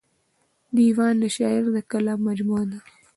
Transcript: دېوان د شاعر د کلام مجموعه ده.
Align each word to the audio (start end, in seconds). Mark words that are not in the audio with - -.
دېوان 0.75 1.15
د 1.23 1.25
شاعر 1.35 1.63
د 1.75 1.77
کلام 1.91 2.19
مجموعه 2.29 2.65
ده. 2.71 2.79